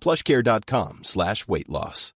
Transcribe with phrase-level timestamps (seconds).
[0.00, 2.12] plushcare.com slash weight loss.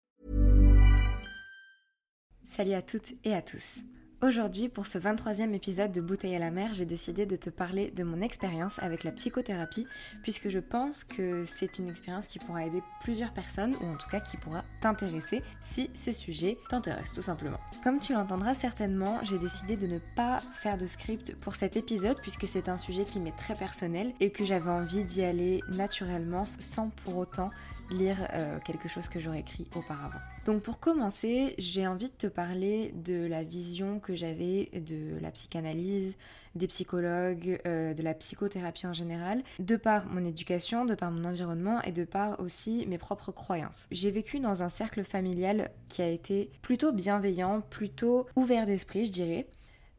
[2.50, 3.84] Salut à toutes et à tous.
[4.22, 7.90] Aujourd'hui, pour ce 23e épisode de Bouteille à la mer, j'ai décidé de te parler
[7.92, 9.88] de mon expérience avec la psychothérapie,
[10.24, 14.10] puisque je pense que c'est une expérience qui pourra aider plusieurs personnes, ou en tout
[14.10, 17.62] cas qui pourra t'intéresser si ce sujet t'intéresse tout simplement.
[17.82, 22.18] Comme tu l'entendras certainement, j'ai décidé de ne pas faire de script pour cet épisode,
[22.22, 26.44] puisque c'est un sujet qui m'est très personnel et que j'avais envie d'y aller naturellement
[26.46, 27.52] sans pour autant
[27.90, 30.20] lire euh, quelque chose que j'aurais écrit auparavant.
[30.46, 35.32] Donc pour commencer, j'ai envie de te parler de la vision que j'avais de la
[35.32, 36.16] psychanalyse,
[36.56, 41.26] des psychologues, euh, de la psychothérapie en général, de par mon éducation, de par mon
[41.26, 43.88] environnement et de par aussi mes propres croyances.
[43.92, 49.12] J'ai vécu dans un cercle familial qui a été plutôt bienveillant, plutôt ouvert d'esprit, je
[49.12, 49.48] dirais,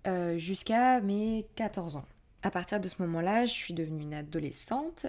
[0.07, 2.05] euh, jusqu'à mes 14 ans.
[2.43, 5.05] À partir de ce moment-là, je suis devenue une adolescente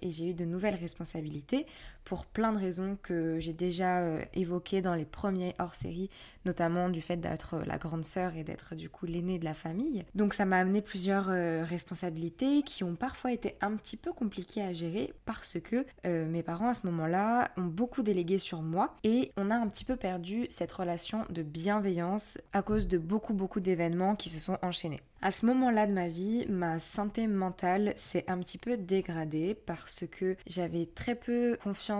[0.00, 1.66] et j'ai eu de nouvelles responsabilités
[2.10, 6.10] pour plein de raisons que j'ai déjà euh, évoquées dans les premiers hors-série,
[6.44, 10.04] notamment du fait d'être la grande sœur et d'être du coup l'aînée de la famille.
[10.16, 14.64] Donc ça m'a amené plusieurs euh, responsabilités qui ont parfois été un petit peu compliquées
[14.64, 18.96] à gérer parce que euh, mes parents à ce moment-là ont beaucoup délégué sur moi
[19.04, 23.34] et on a un petit peu perdu cette relation de bienveillance à cause de beaucoup
[23.34, 25.00] beaucoup d'événements qui se sont enchaînés.
[25.22, 30.04] À ce moment-là de ma vie, ma santé mentale s'est un petit peu dégradée parce
[30.10, 31.99] que j'avais très peu confiance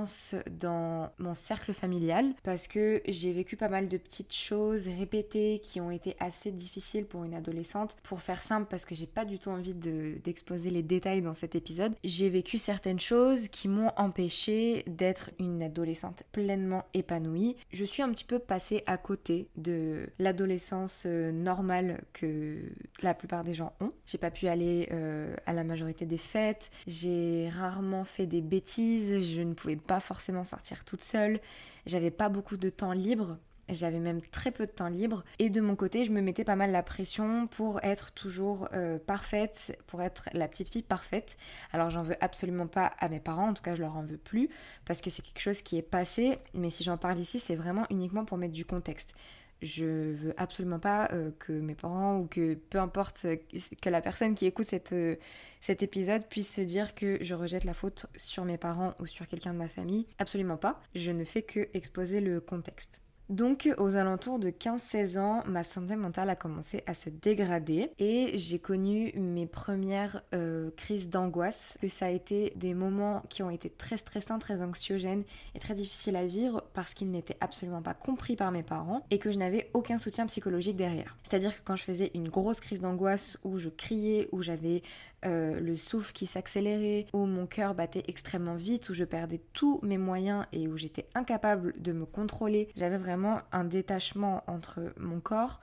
[0.51, 5.81] dans mon cercle familial parce que j'ai vécu pas mal de petites choses répétées qui
[5.81, 7.97] ont été assez difficiles pour une adolescente.
[8.03, 11.55] Pour faire simple, parce que j'ai pas du tout envie d'exposer les détails dans cet
[11.55, 17.57] épisode, j'ai vécu certaines choses qui m'ont empêché d'être une adolescente pleinement épanouie.
[17.73, 22.59] Je suis un petit peu passée à côté de l'adolescence euh, normale que
[23.03, 23.93] la plupart des gens ont.
[24.07, 29.23] J'ai pas pu aller euh, à la majorité des fêtes, j'ai rarement fait des bêtises,
[29.23, 31.41] je ne pouvais pas forcément sortir toute seule,
[31.87, 35.25] j'avais pas beaucoup de temps libre, j'avais même très peu de temps libre.
[35.39, 38.99] Et de mon côté je me mettais pas mal la pression pour être toujours euh,
[38.99, 41.37] parfaite, pour être la petite fille parfaite.
[41.73, 44.19] Alors j'en veux absolument pas à mes parents, en tout cas je leur en veux
[44.19, 44.51] plus
[44.85, 47.87] parce que c'est quelque chose qui est passé, mais si j'en parle ici c'est vraiment
[47.91, 49.15] uniquement pour mettre du contexte
[49.63, 53.37] je veux absolument pas euh, que mes parents ou que peu importe euh,
[53.81, 55.17] que la personne qui écoute euh,
[55.61, 59.29] cet épisode puisse se dire que je rejette la faute sur mes parents ou sur
[59.29, 60.07] quelqu'un de ma famille.
[60.19, 60.81] Absolument pas.
[60.95, 63.01] Je ne fais que exposer le contexte.
[63.31, 68.33] Donc aux alentours de 15-16 ans, ma santé mentale a commencé à se dégrader et
[68.37, 71.79] j'ai connu mes premières euh, crises d'angoisse.
[71.81, 75.23] Que ça a été des moments qui ont été très stressants, très anxiogènes
[75.55, 79.21] et très difficiles à vivre parce qu'ils n'étaient absolument pas compris par mes parents et
[79.21, 81.17] que je n'avais aucun soutien psychologique derrière.
[81.23, 84.83] C'est-à-dire que quand je faisais une grosse crise d'angoisse où je criais, où j'avais
[85.27, 89.81] euh, le souffle qui s'accélérait, où mon cœur battait extrêmement vite, où je perdais tous
[89.83, 92.69] mes moyens et où j'étais incapable de me contrôler.
[92.77, 95.61] J'avais vraiment un détachement entre mon corps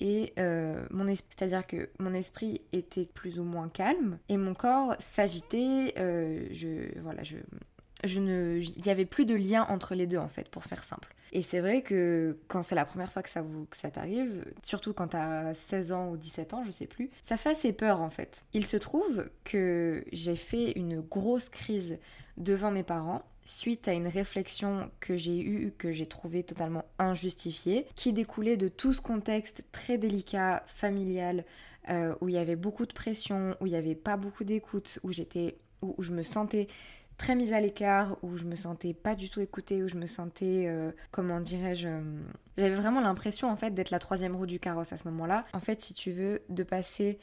[0.00, 1.34] et euh, mon esprit.
[1.36, 5.94] C'est-à-dire que mon esprit était plus ou moins calme et mon corps s'agitait.
[5.98, 7.36] Euh, je, voilà, je,
[8.04, 11.14] je il n'y avait plus de lien entre les deux en fait, pour faire simple.
[11.32, 14.44] Et c'est vrai que quand c'est la première fois que ça, vous, que ça t'arrive,
[14.62, 18.00] surtout quand t'as 16 ans ou 17 ans, je sais plus, ça fait assez peur
[18.00, 18.44] en fait.
[18.52, 21.98] Il se trouve que j'ai fait une grosse crise
[22.36, 27.86] devant mes parents suite à une réflexion que j'ai eue, que j'ai trouvée totalement injustifiée,
[27.94, 31.44] qui découlait de tout ce contexte très délicat, familial,
[31.88, 35.00] euh, où il y avait beaucoup de pression, où il n'y avait pas beaucoup d'écoute,
[35.02, 36.68] où j'étais, où je me sentais
[37.20, 40.06] très mise à l'écart, où je me sentais pas du tout écoutée, où je me
[40.06, 42.00] sentais, euh, comment dirais-je, euh,
[42.56, 45.44] j'avais vraiment l'impression en fait d'être la troisième roue du carrosse à ce moment-là.
[45.52, 47.18] En fait, si tu veux, de passer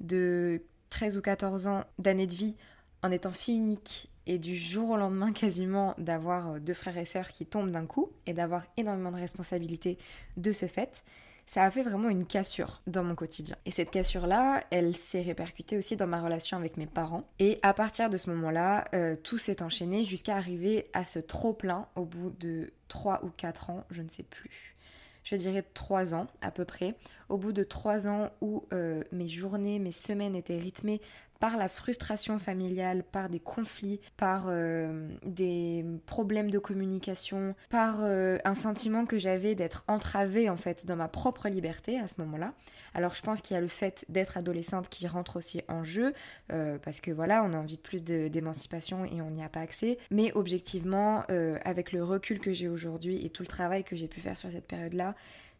[0.00, 2.56] de 13 ou 14 ans d'années de vie
[3.02, 7.28] en étant fille unique Et du jour au lendemain, quasiment, d'avoir deux frères et sœurs
[7.28, 9.98] qui tombent d'un coup et d'avoir énormément de responsabilités
[10.38, 11.04] de ce fait,
[11.46, 13.56] ça a fait vraiment une cassure dans mon quotidien.
[13.66, 17.24] Et cette cassure-là, elle s'est répercutée aussi dans ma relation avec mes parents.
[17.38, 21.86] Et à partir de ce moment-là, euh, tout s'est enchaîné jusqu'à arriver à ce trop-plein
[21.96, 24.74] au bout de 3 ou 4 ans, je ne sais plus.
[25.22, 26.94] Je dirais 3 ans à peu près.
[27.28, 31.00] Au bout de 3 ans où euh, mes journées, mes semaines étaient rythmées
[31.40, 38.38] par la frustration familiale, par des conflits, par euh, des problèmes de communication, par euh,
[38.44, 42.54] un sentiment que j'avais d'être entravée en fait dans ma propre liberté à ce moment-là.
[42.94, 46.14] Alors je pense qu'il y a le fait d'être adolescente qui rentre aussi en jeu,
[46.46, 49.98] parce que voilà, on a envie de plus d'émancipation et on n'y a pas accès.
[50.12, 51.24] Mais objectivement,
[51.64, 54.48] avec le recul que j'ai aujourd'hui et tout le travail que j'ai pu faire sur
[54.48, 55.16] cette période-là,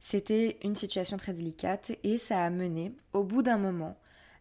[0.06, 3.99] c'était une situation très délicate et ça a mené, au bout d'un moment,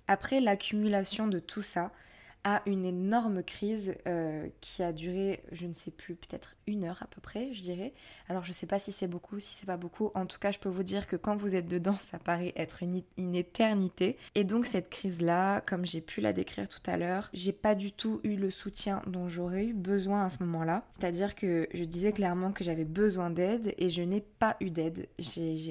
[0.09, 1.93] après l'accumulation de tout ça,
[2.43, 7.01] à une énorme crise euh, qui a duré, je ne sais plus, peut-être une heure
[7.01, 7.93] à peu près, je dirais.
[8.27, 10.11] Alors je ne sais pas si c'est beaucoup, si c'est pas beaucoup.
[10.13, 12.83] En tout cas, je peux vous dire que quand vous êtes dedans, ça paraît être
[12.83, 14.17] une, une éternité.
[14.35, 17.91] Et donc cette crise-là, comme j'ai pu la décrire tout à l'heure, j'ai pas du
[17.93, 20.85] tout eu le soutien dont j'aurais eu besoin à ce moment-là.
[20.91, 25.07] C'est-à-dire que je disais clairement que j'avais besoin d'aide et je n'ai pas eu d'aide.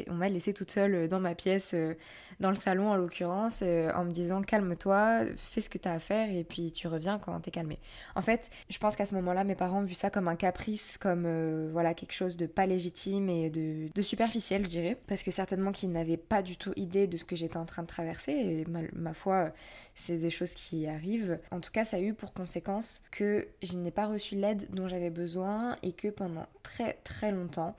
[0.09, 1.95] On m'a laissée toute seule dans ma pièce, euh,
[2.41, 5.93] dans le salon en l'occurrence, euh, en me disant calme-toi, fais ce que tu as
[5.93, 7.79] à faire et puis tu reviens quand t'es calmé.
[8.15, 10.99] En fait, je pense qu'à ce moment-là, mes parents ont vu ça comme un caprice,
[10.99, 15.31] comme euh, voilà quelque chose de pas légitime et de, superficiel, je dirais, parce que
[15.31, 18.33] certainement qu'ils n'avaient pas du tout idée de ce que j'étais en train de traverser.
[18.33, 19.53] Et ma, foi,
[19.95, 21.41] c'est des choses qui arrivent.
[21.51, 24.89] En tout cas, ça a eu pour conséquence que je n'ai pas reçu l'aide dont
[24.89, 27.77] j'avais besoin et que pendant très très longtemps,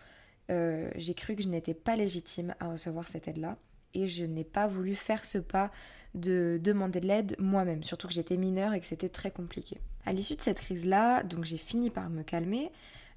[0.52, 3.58] euh, j'ai cru que je n'étais pas légitime à recevoir cette aide-là
[3.94, 5.72] et je n'ai pas voulu faire ce pas
[6.16, 9.80] de demander de l'aide moi-même, surtout que j'étais mineure et que c'était très compliqué.
[10.06, 12.72] À l'issue de cette crise-là, donc j'ai fini par me calmer,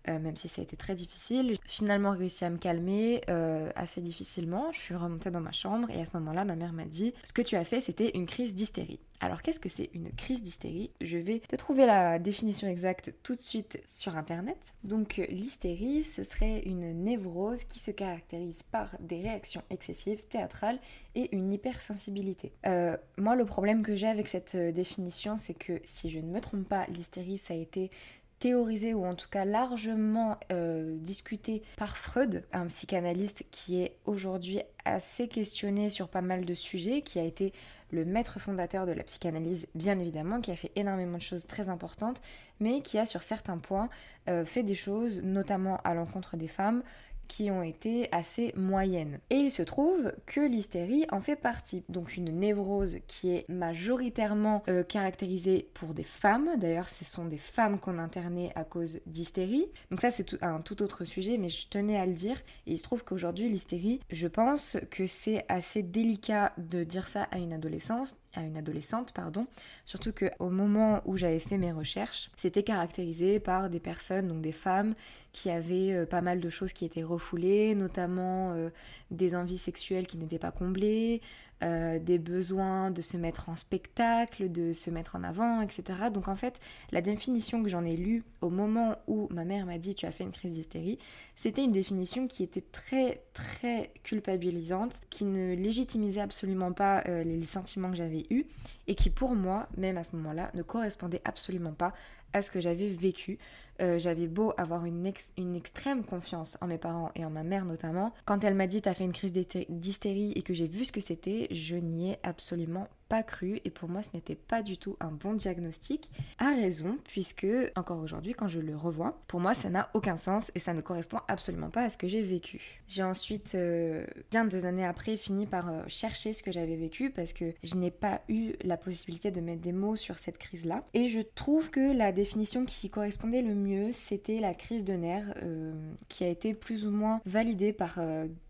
[0.08, 1.56] euh, même si ça a été très difficile.
[1.64, 4.70] Finalement réussi à me calmer euh, assez difficilement.
[4.72, 7.32] Je suis remontée dans ma chambre et à ce moment-là, ma mère m'a dit Ce
[7.32, 9.00] que tu as fait, c'était une crise d'hystérie.
[9.20, 10.90] Alors, qu'est-ce que c'est une crise d'hystérie?
[11.00, 14.58] Je vais te trouver la définition exacte tout de suite sur internet.
[14.84, 20.78] Donc, l'hystérie, ce serait une névrose qui se caractérise par des réactions excessives, théâtrales
[21.14, 22.52] et une hypersensibilité.
[22.66, 26.40] Euh, moi, le problème que j'ai avec cette définition, c'est que si je ne me
[26.40, 27.90] trompe pas, l'hystérie, ça a été
[28.38, 34.60] théorisé ou en tout cas largement euh, discuté par Freud, un psychanalyste qui est aujourd'hui
[34.84, 37.52] assez questionné sur pas mal de sujets, qui a été
[37.90, 41.68] le maître fondateur de la psychanalyse, bien évidemment, qui a fait énormément de choses très
[41.68, 42.20] importantes,
[42.60, 43.88] mais qui a sur certains points
[44.28, 46.82] euh, fait des choses, notamment à l'encontre des femmes,
[47.28, 49.18] qui ont été assez moyennes.
[49.30, 51.84] Et il se trouve que l'hystérie en fait partie.
[51.88, 56.50] Donc une névrose qui est majoritairement euh, caractérisée pour des femmes.
[56.58, 59.66] D'ailleurs, ce sont des femmes qu'on internait à cause d'hystérie.
[59.90, 62.36] Donc ça, c'est un tout autre sujet, mais je tenais à le dire.
[62.66, 67.24] Et il se trouve qu'aujourd'hui, l'hystérie, je pense que c'est assez délicat de dire ça
[67.30, 69.46] à une adolescence, à une adolescente, pardon.
[69.84, 74.52] Surtout qu'au moment où j'avais fait mes recherches, c'était caractérisé par des personnes, donc des
[74.52, 74.94] femmes,
[75.32, 78.70] qui avaient euh, pas mal de choses qui étaient refoulées, notamment euh,
[79.10, 81.20] des envies sexuelles qui n'étaient pas comblées,
[81.62, 86.10] euh, des besoins de se mettre en spectacle, de se mettre en avant, etc.
[86.12, 86.60] Donc en fait,
[86.92, 90.12] la définition que j'en ai lue au moment où ma mère m'a dit tu as
[90.12, 90.98] fait une crise d'hystérie,
[91.34, 97.46] c'était une définition qui était très très culpabilisante, qui ne légitimisait absolument pas euh, les
[97.46, 98.44] sentiments que j'avais eus
[98.86, 101.94] et qui pour moi, même à ce moment-là, ne correspondait absolument pas
[102.32, 103.38] à ce que j'avais vécu.
[103.82, 107.64] Euh, j'avais beau avoir une, une extrême confiance en mes parents et en ma mère
[107.64, 108.12] notamment.
[108.24, 111.00] Quand elle m'a dit t'as fait une crise d'hystérie et que j'ai vu ce que
[111.00, 114.96] c'était, je n'y ai absolument pas cru et pour moi ce n'était pas du tout
[115.00, 116.10] un bon diagnostic.
[116.38, 117.46] À raison, puisque
[117.76, 120.80] encore aujourd'hui quand je le revois, pour moi ça n'a aucun sens et ça ne
[120.80, 122.80] correspond absolument pas à ce que j'ai vécu.
[122.88, 127.10] J'ai ensuite, euh, bien des années après, fini par euh, chercher ce que j'avais vécu
[127.10, 130.84] parce que je n'ai pas eu la possibilité de mettre des mots sur cette crise-là.
[130.94, 135.34] Et je trouve que la définition qui correspondait le mieux, c'était la crise de nerfs
[135.42, 135.72] euh,
[136.08, 137.98] qui a été plus ou moins validée par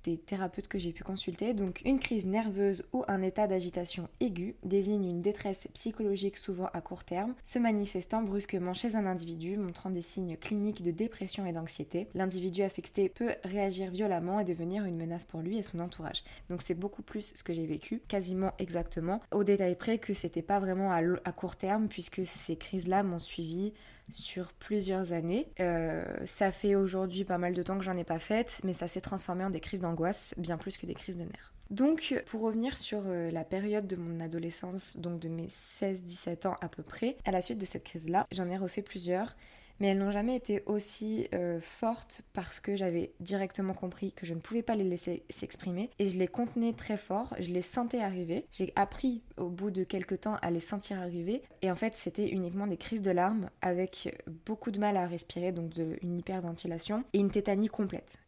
[0.04, 1.54] des thérapeutes que j'ai pu consulter.
[1.54, 6.80] Donc une crise nerveuse ou un état d'agitation aiguë désigne une détresse psychologique souvent à
[6.80, 11.52] court terme, se manifestant brusquement chez un individu, montrant des signes cliniques de dépression et
[11.52, 12.08] d'anxiété.
[12.14, 16.22] L'individu affecté peut réagir violemment et devenir une menace pour lui et son entourage.
[16.50, 20.42] Donc c'est beaucoup plus ce que j'ai vécu, quasiment exactement, au détail près que c'était
[20.42, 23.72] pas vraiment à, court terme, puisque ces crises-là m'ont suivi
[24.10, 25.48] sur plusieurs années.
[25.60, 28.88] Euh, ça fait aujourd'hui pas mal de temps que j'en ai pas faites, mais ça
[28.88, 31.55] s'est transformé en des crises d'angoisse, bien plus que des crises de nerfs.
[31.70, 36.56] Donc, pour revenir sur euh, la période de mon adolescence, donc de mes 16-17 ans
[36.60, 39.34] à peu près, à la suite de cette crise-là, j'en ai refait plusieurs
[39.80, 44.34] mais elles n'ont jamais été aussi euh, fortes parce que j'avais directement compris que je
[44.34, 48.00] ne pouvais pas les laisser s'exprimer et je les contenais très fort, je les sentais
[48.00, 48.46] arriver.
[48.52, 52.28] J'ai appris au bout de quelques temps à les sentir arriver et en fait c'était
[52.28, 54.16] uniquement des crises de larmes avec
[54.46, 58.18] beaucoup de mal à respirer, donc une hyperventilation et une tétanie complète.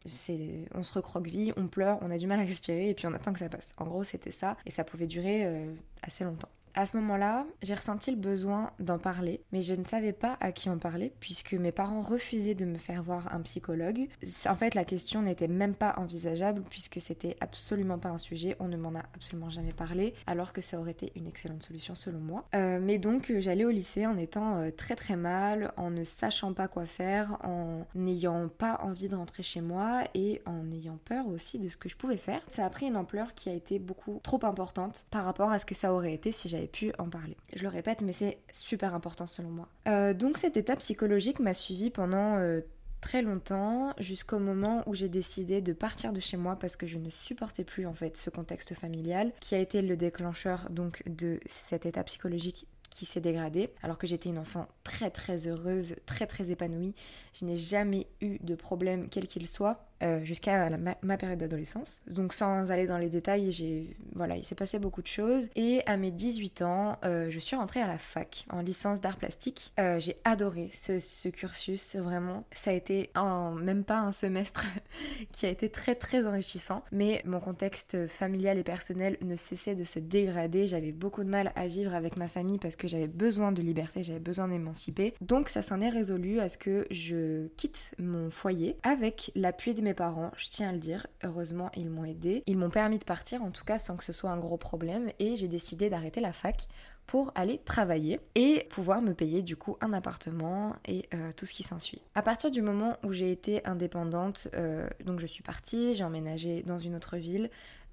[0.75, 3.33] on se recroqueville, on pleure, on a du mal à respirer et puis on attend
[3.33, 3.73] que ça passe.
[3.77, 6.49] En gros c'était ça et ça pouvait durer euh, assez longtemps.
[6.79, 10.53] À ce moment-là, j'ai ressenti le besoin d'en parler, mais je ne savais pas à
[10.53, 14.07] qui en parler puisque mes parents refusaient de me faire voir un psychologue.
[14.45, 18.69] En fait, la question n'était même pas envisageable puisque c'était absolument pas un sujet, on
[18.69, 22.19] ne m'en a absolument jamais parlé, alors que ça aurait été une excellente solution selon
[22.19, 22.45] moi.
[22.55, 26.05] Euh, mais donc, euh, j'allais au lycée en étant euh, très très mal, en ne
[26.05, 31.27] sachant pas quoi faire, en n'ayant pas envie de rentrer chez moi et en peur
[31.27, 32.41] aussi de ce que je pouvais faire.
[32.49, 35.65] Ça a pris une ampleur qui a été beaucoup trop importante par rapport à ce
[35.65, 37.37] que ça aurait été si j'avais pu en parler.
[37.55, 39.67] Je le répète, mais c'est super important selon moi.
[39.87, 42.61] Euh, donc cette étape psychologique m'a suivi pendant euh,
[43.01, 46.97] très longtemps, jusqu'au moment où j'ai décidé de partir de chez moi parce que je
[46.97, 51.39] ne supportais plus en fait ce contexte familial qui a été le déclencheur donc de
[51.45, 56.27] cette étape psychologique qui s'est dégradée alors que j'étais une enfant très très heureuse, très
[56.27, 56.95] très épanouie.
[57.33, 62.01] Je n'ai jamais eu de problème quel qu'il soit euh, jusqu'à ma, période d'adolescence.
[62.07, 65.49] Donc sans aller dans les détails, j'ai voilà, il s'est passé beaucoup de choses.
[65.57, 69.17] Et à mes 18 ans, euh, je suis rentrée à la fac en licence d'art
[69.17, 69.73] plastique.
[69.77, 72.45] Euh, j'ai adoré ce, cursus, vraiment.
[72.53, 74.67] Ça a été en même pas un semestre
[75.33, 76.83] qui a été très très enrichissant.
[76.93, 80.65] Mais mon contexte familial et personnel ne cessait de se dégrader.
[80.65, 84.03] J'avais beaucoup de mal à vivre avec ma famille parce que j'avais besoin de liberté,
[84.03, 85.13] j'avais besoin d'émanciper.
[85.19, 89.81] Donc ça s'en est résolu à ce que je quitte mon foyer avec l'appui de
[89.81, 91.07] mes parents, je tiens à le dire.
[91.23, 92.43] Heureusement, ils m'ont aidé.
[92.45, 95.11] Ils m'ont permis de partir, en tout cas sans que ce soit un gros problème.
[95.19, 96.67] Et j'ai décidé d'arrêter la fac
[97.09, 101.53] pour aller travailler et pouvoir me payer du coup un appartement et euh, tout ce
[101.53, 102.03] qui s'ensuit.
[102.13, 106.61] À partir du moment où j'ai été indépendante, euh, donc je suis partie, j'ai emménagé
[106.61, 107.49] dans une autre ville.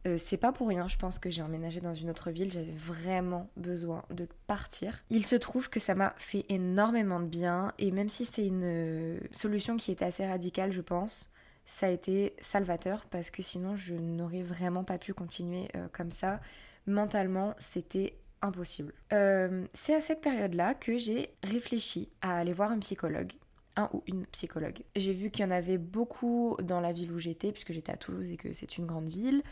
[0.06, 2.74] Euh, c'est pas pour rien, je pense que j'ai emménagé dans une autre ville, j'avais
[2.76, 5.02] vraiment besoin de partir.
[5.08, 9.18] Il se trouve que ça m'a fait énormément de bien et même si c'est une
[9.32, 11.32] solution qui était assez radicale, je pense,
[11.66, 16.11] ça a été salvateur parce que sinon je n'aurais vraiment pas pu continuer euh, comme
[16.11, 16.40] ça.
[16.87, 18.92] Mentalement, c'était impossible.
[19.12, 23.32] Euh, c'est à cette période-là que j'ai réfléchi à aller voir un psychologue
[23.76, 24.78] un ou une psychologue.
[24.96, 27.96] J'ai vu qu'il y en avait beaucoup dans la ville où j'étais, puisque j'étais à
[27.96, 29.42] Toulouse et que c'est une grande ville.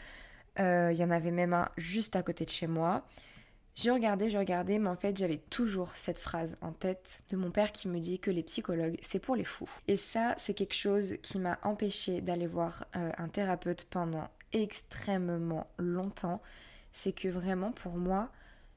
[0.58, 3.04] Euh, il y en avait même un juste à côté de chez moi.
[3.74, 7.50] J'ai regardé, j'ai regardé, mais en fait j'avais toujours cette phrase en tête de mon
[7.50, 9.70] père qui me dit que les psychologues c'est pour les fous.
[9.88, 15.66] Et ça c'est quelque chose qui m'a empêché d'aller voir euh, un thérapeute pendant extrêmement
[15.78, 16.40] longtemps.
[16.92, 18.30] C'est que vraiment pour moi,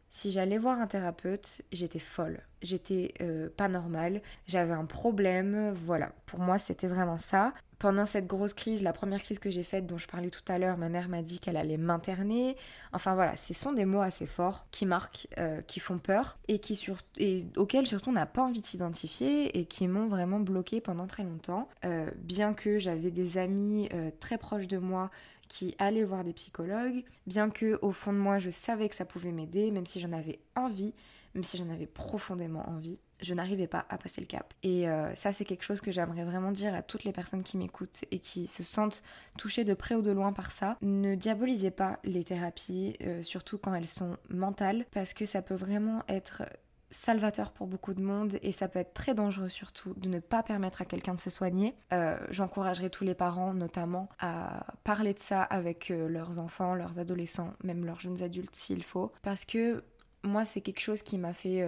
[0.10, 2.42] si j'allais voir un thérapeute, j'étais folle.
[2.62, 6.12] J'étais euh, pas normale, j'avais un problème, voilà.
[6.26, 9.86] Pour moi, c'était vraiment ça pendant cette grosse crise, la première crise que j'ai faite
[9.86, 12.56] dont je parlais tout à l'heure, ma mère m'a dit qu'elle allait m'interner.
[12.92, 16.58] Enfin voilà, ce sont des mots assez forts qui marquent, euh, qui font peur et,
[16.58, 16.98] qui sur...
[17.18, 21.06] et auxquels surtout on n'a pas envie de s'identifier et qui m'ont vraiment bloqué pendant
[21.06, 21.70] très longtemps.
[21.86, 25.12] Euh, bien que j'avais des amis très proches de moi
[25.48, 29.06] qui allaient voir des psychologues, bien que au fond de moi je savais que ça
[29.06, 30.94] pouvait m'aider, même si j'en avais envie,
[31.38, 34.54] même si j'en avais profondément envie, je n'arrivais pas à passer le cap.
[34.64, 37.58] Et euh, ça, c'est quelque chose que j'aimerais vraiment dire à toutes les personnes qui
[37.58, 39.04] m'écoutent et qui se sentent
[39.38, 40.78] touchées de près ou de loin par ça.
[40.82, 45.56] Ne diabolisez pas les thérapies, euh, surtout quand elles sont mentales, parce que ça peut
[45.56, 46.44] vraiment être
[46.90, 50.44] salvateur pour beaucoup de monde et ça peut être très dangereux surtout de ne pas
[50.44, 51.76] permettre à quelqu'un de se soigner.
[51.94, 57.54] Euh, j'encouragerai tous les parents notamment à parler de ça avec leurs enfants, leurs adolescents,
[57.64, 59.84] même leurs jeunes adultes s'il faut, parce que
[60.24, 61.66] moi c'est quelque chose qui m'a fait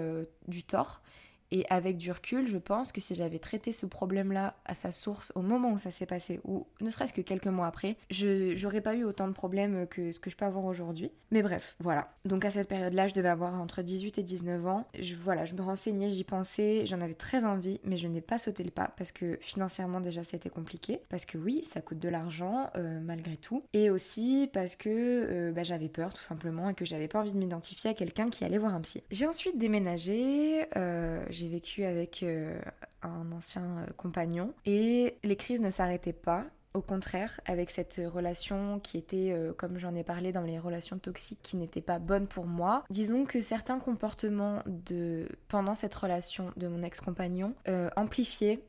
[0.47, 1.01] du tort
[1.51, 5.31] et avec du recul, je pense que si j'avais traité ce problème-là à sa source
[5.35, 8.81] au moment où ça s'est passé, ou ne serait-ce que quelques mois après, je j'aurais
[8.81, 11.11] pas eu autant de problèmes que ce que je peux avoir aujourd'hui.
[11.31, 12.13] Mais bref, voilà.
[12.25, 14.87] Donc à cette période-là, je devais avoir entre 18 et 19 ans.
[14.99, 18.37] Je, voilà, je me renseignais, j'y pensais, j'en avais très envie, mais je n'ai pas
[18.37, 21.01] sauté le pas parce que financièrement déjà c'était compliqué.
[21.09, 23.63] Parce que oui, ça coûte de l'argent euh, malgré tout.
[23.73, 27.33] Et aussi parce que euh, bah, j'avais peur tout simplement et que j'avais pas envie
[27.33, 29.03] de m'identifier à quelqu'un qui allait voir un psy.
[29.11, 30.65] J'ai ensuite déménagé.
[30.75, 32.59] Euh, j'ai vécu avec euh,
[33.01, 36.45] un ancien euh, compagnon et les crises ne s'arrêtaient pas.
[36.75, 40.99] Au contraire, avec cette relation qui était, euh, comme j'en ai parlé dans les relations
[40.99, 46.51] toxiques, qui n'était pas bonne pour moi, disons que certains comportements de pendant cette relation
[46.57, 47.55] de mon ex-compagnon
[47.95, 48.59] amplifiaient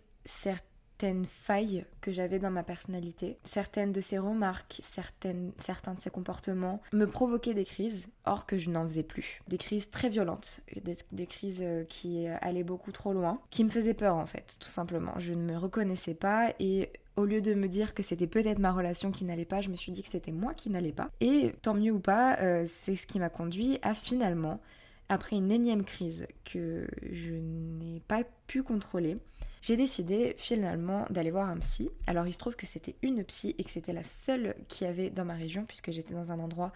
[1.00, 3.38] certaines failles que j'avais dans ma personnalité.
[3.42, 8.58] Certaines de ses remarques, certaines, certains de ses comportements me provoquaient des crises, or que
[8.58, 9.40] je n'en faisais plus.
[9.48, 10.60] Des crises très violentes,
[11.10, 14.68] des, crises euh, qui allaient beaucoup trop loin, qui me faisaient peur en fait, tout
[14.68, 15.14] simplement.
[15.16, 18.70] Je ne me reconnaissais pas et au lieu de me dire que c'était peut-être ma
[18.70, 21.08] relation qui n'allait pas, je me suis dit que c'était moi qui n'allais pas.
[21.22, 24.60] Et tant mieux ou pas, euh, c'est ce qui m'a conduit à finalement,
[25.08, 29.16] après une énième crise que je n'ai pas pu contrôler,
[29.60, 31.90] j'ai décidé finalement d'aller voir un psy.
[32.06, 35.10] Alors il se trouve que c'était une psy et que c'était la seule qui avait
[35.10, 36.72] dans ma région puisque j'étais dans un endroit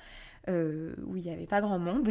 [0.48, 2.10] euh, où il n'y avait pas grand monde.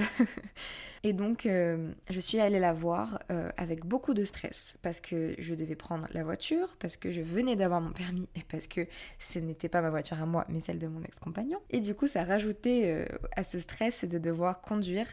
[1.03, 5.35] et donc euh, je suis allée la voir euh, avec beaucoup de stress parce que
[5.37, 8.87] je devais prendre la voiture, parce que je venais d'avoir mon permis et parce que
[9.19, 11.59] ce n'était pas ma voiture à moi mais celle de mon ex-compagnon.
[11.69, 15.07] Et du coup ça rajoutait à ce stress de devoir conduire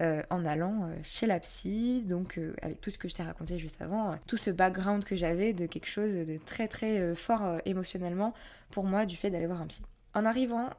[0.00, 4.18] en allant chez la psy, donc avec tout ce que je t'ai raconté juste avant,
[4.26, 8.34] tout ce background que j'avais de quelque chose de très très fort émotionnellement
[8.70, 9.82] pour moi du fait d'aller voir un psy.
[10.14, 10.70] En arrivant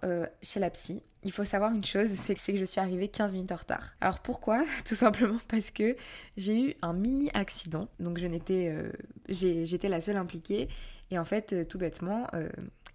[0.42, 3.52] chez la psy, il faut savoir une chose, c'est que je suis arrivée 15 minutes
[3.52, 3.96] en retard.
[4.00, 4.64] Alors pourquoi?
[4.86, 5.98] Tout simplement parce que
[6.38, 7.90] j'ai eu un mini accident.
[8.00, 8.92] Donc je n'étais, euh,
[9.28, 10.70] j'étais la seule impliquée.
[11.12, 12.50] Et en fait, euh, tout bêtement, euh,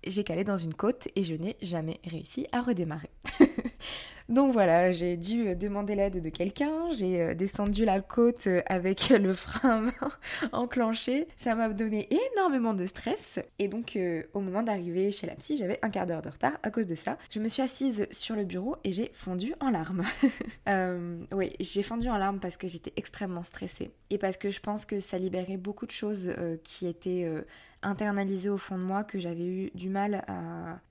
[0.07, 3.11] j'ai calé dans une côte et je n'ai jamais réussi à redémarrer.
[4.31, 9.09] Donc voilà, j'ai dû demander l'aide de quelqu'un, j'ai euh, descendu la côte euh, avec
[9.21, 9.87] le frein
[10.53, 11.27] enclenché.
[11.37, 13.41] Ça m'a donné énormément de stress.
[13.59, 16.57] Et donc euh, au moment d'arriver chez la psy, j'avais un quart d'heure de retard
[16.63, 17.19] à cause de ça.
[17.29, 20.05] Je me suis assise sur le bureau et j'ai fondu en larmes.
[21.33, 23.91] oui, j'ai fondu en larmes parce que j'étais extrêmement stressée.
[24.11, 27.29] Et parce que je pense que ça libérait beaucoup de choses qui étaient
[27.83, 30.25] internalisé au fond de moi que j'avais eu du mal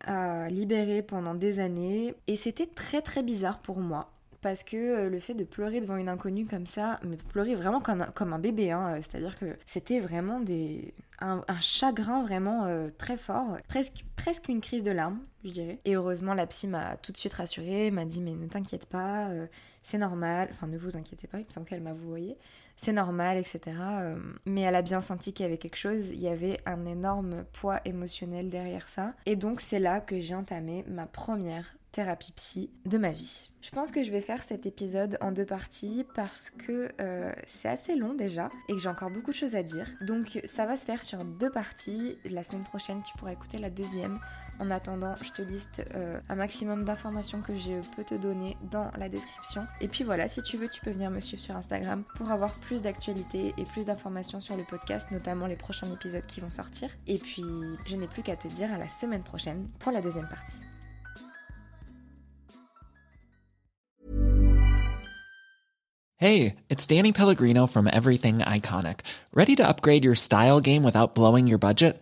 [0.05, 2.15] à, libérer pendant des années.
[2.27, 5.97] Et c'était très très bizarre pour moi parce que euh, le fait de pleurer devant
[5.97, 9.57] une inconnue comme ça, mais pleurer vraiment comme un, comme un bébé, hein, c'est-à-dire que
[9.65, 15.19] c'était vraiment des, un, chagrin vraiment euh, très fort, presque, presque une crise de larmes,
[15.43, 15.79] je dirais.
[15.85, 19.27] Et heureusement, la psy m'a tout de suite rassurée, m'a dit mais ne t'inquiète pas,
[19.29, 19.47] euh,
[19.83, 21.93] c'est normal, enfin ne vous inquiétez pas, il me semble qu'elle m'a
[22.79, 23.59] c'est normal, etc.
[23.77, 26.85] Euh, mais elle a bien senti qu'il y avait quelque chose, il y avait un
[26.85, 29.13] énorme poids émotionnel derrière ça.
[29.25, 33.51] Et donc c'est là que j'ai entamé ma première thérapie psy de ma vie.
[33.61, 37.67] Je pense que je vais faire cet épisode en deux parties parce que euh, c'est
[37.67, 39.89] assez long déjà et que j'ai encore beaucoup de choses à dire.
[39.99, 42.17] Donc ça va se faire sur deux parties.
[42.23, 44.19] La semaine prochaine, tu pourras écouter la deuxième.
[44.59, 48.91] En attendant, je te liste euh, un maximum d'informations que je peux te donner dans
[48.97, 49.65] la description.
[49.79, 52.53] Et puis voilà, si tu veux, tu peux venir me suivre sur Instagram pour avoir
[52.55, 56.89] plus d'actualités et plus d'informations sur le podcast, notamment les prochains épisodes qui vont sortir.
[57.07, 57.45] Et puis,
[57.85, 60.57] je n'ai plus qu'à te dire à la semaine prochaine pour la deuxième partie.
[66.17, 69.01] Hey, it's Danny Pellegrino from Everything Iconic.
[69.33, 72.01] Ready to upgrade your style game without blowing your budget?